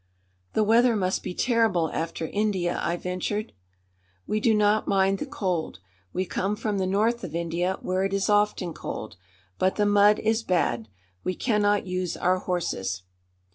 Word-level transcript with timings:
"The 0.53 0.63
weather 0.63 0.95
must 0.95 1.21
be 1.21 1.35
terrible 1.35 1.91
after 1.93 2.25
India," 2.25 2.79
I 2.81 2.97
ventured. 2.97 3.53
"We 4.25 4.39
do 4.39 4.55
not 4.55 4.87
mind 4.87 5.19
the 5.19 5.27
cold. 5.27 5.77
We 6.11 6.25
come 6.25 6.55
from 6.55 6.79
the 6.79 6.87
north 6.87 7.23
of 7.23 7.35
India, 7.35 7.77
where 7.83 8.03
it 8.03 8.11
is 8.15 8.27
often 8.27 8.73
cold. 8.73 9.15
But 9.59 9.75
the 9.75 9.85
mud 9.85 10.17
is 10.17 10.41
bad. 10.41 10.87
We 11.23 11.35
cannot 11.35 11.85
use 11.85 12.17
our 12.17 12.39
horses." 12.39 13.03